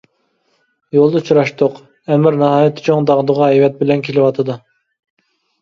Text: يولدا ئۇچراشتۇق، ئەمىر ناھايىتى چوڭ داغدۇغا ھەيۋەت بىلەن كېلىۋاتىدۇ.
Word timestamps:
يولدا 0.97 1.19
ئۇچراشتۇق، 1.23 1.77
ئەمىر 2.15 2.37
ناھايىتى 2.45 2.87
چوڭ 2.89 3.07
داغدۇغا 3.11 3.51
ھەيۋەت 3.53 3.79
بىلەن 3.83 4.05
كېلىۋاتىدۇ. 4.09 4.57